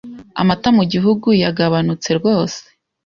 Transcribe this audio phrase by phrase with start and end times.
[0.41, 2.59] amata mu gihugu yagabanutse rwose